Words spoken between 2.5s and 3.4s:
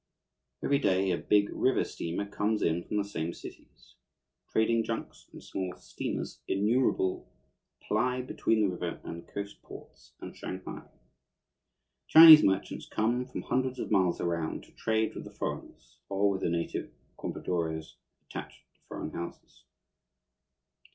in from the same